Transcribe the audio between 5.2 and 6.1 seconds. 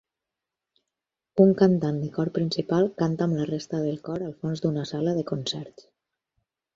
concerts